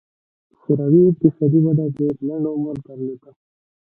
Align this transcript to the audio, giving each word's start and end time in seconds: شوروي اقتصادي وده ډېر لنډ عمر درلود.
شوروي 0.59 1.01
اقتصادي 1.09 1.59
وده 1.65 1.85
ډېر 1.97 2.13
لنډ 2.27 2.45
عمر 2.53 2.75
درلود. 2.85 3.21